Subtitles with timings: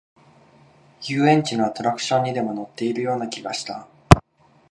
[1.03, 3.87] 遊園地のアトラクションにでも乗っているような気がした